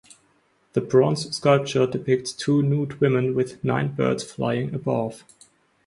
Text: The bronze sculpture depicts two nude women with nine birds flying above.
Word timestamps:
The 0.73 0.81
bronze 0.81 1.29
sculpture 1.37 1.85
depicts 1.85 2.31
two 2.33 2.63
nude 2.63 2.99
women 2.99 3.35
with 3.35 3.63
nine 3.63 3.89
birds 3.93 4.23
flying 4.23 4.73
above. 4.73 5.23